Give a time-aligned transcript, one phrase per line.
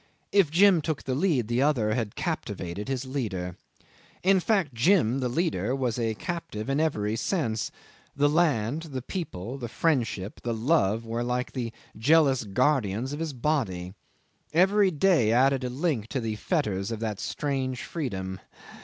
[0.31, 3.55] If Jim took the lead, the other had captivated his leader.
[4.23, 7.71] In fact, Jim the leader was a captive in every sense.
[8.15, 13.33] The land, the people, the friendship, the love, were like the jealous guardians of his
[13.33, 13.93] body.
[14.55, 18.39] Every day added a link to the fetters of that strange freedom.